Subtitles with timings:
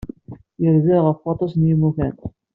[0.61, 2.15] Yerza ɣef waṭas n yimukan.